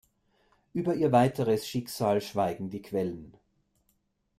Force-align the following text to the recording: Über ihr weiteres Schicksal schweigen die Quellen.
Über 0.73 0.95
ihr 0.95 1.11
weiteres 1.11 1.67
Schicksal 1.67 2.21
schweigen 2.21 2.71
die 2.71 2.81
Quellen. 2.81 3.37